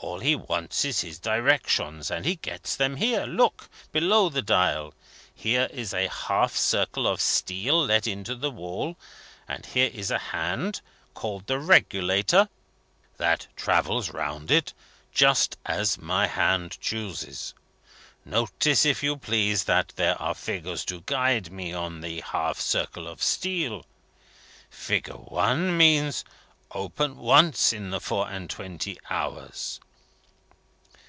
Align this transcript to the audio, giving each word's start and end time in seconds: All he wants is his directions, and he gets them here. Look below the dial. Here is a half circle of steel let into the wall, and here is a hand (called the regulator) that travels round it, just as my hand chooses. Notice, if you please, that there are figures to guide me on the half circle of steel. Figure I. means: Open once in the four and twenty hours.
All 0.00 0.20
he 0.20 0.36
wants 0.36 0.84
is 0.84 1.00
his 1.00 1.18
directions, 1.18 2.08
and 2.08 2.24
he 2.24 2.36
gets 2.36 2.76
them 2.76 2.96
here. 2.96 3.26
Look 3.26 3.68
below 3.90 4.28
the 4.28 4.42
dial. 4.42 4.94
Here 5.34 5.66
is 5.72 5.92
a 5.92 6.06
half 6.08 6.54
circle 6.56 7.08
of 7.08 7.20
steel 7.20 7.84
let 7.86 8.06
into 8.06 8.36
the 8.36 8.50
wall, 8.50 8.96
and 9.48 9.66
here 9.66 9.90
is 9.92 10.12
a 10.12 10.18
hand 10.18 10.82
(called 11.14 11.48
the 11.48 11.58
regulator) 11.58 12.48
that 13.16 13.48
travels 13.56 14.10
round 14.10 14.52
it, 14.52 14.72
just 15.12 15.58
as 15.66 15.98
my 15.98 16.28
hand 16.28 16.78
chooses. 16.80 17.52
Notice, 18.24 18.86
if 18.86 19.02
you 19.02 19.16
please, 19.16 19.64
that 19.64 19.92
there 19.96 20.20
are 20.22 20.34
figures 20.34 20.84
to 20.86 21.00
guide 21.06 21.50
me 21.50 21.72
on 21.72 22.02
the 22.02 22.20
half 22.20 22.60
circle 22.60 23.08
of 23.08 23.20
steel. 23.20 23.84
Figure 24.70 25.18
I. 25.36 25.56
means: 25.56 26.24
Open 26.70 27.16
once 27.16 27.72
in 27.72 27.90
the 27.90 28.00
four 28.00 28.30
and 28.30 28.48
twenty 28.48 28.96
hours. 29.10 29.80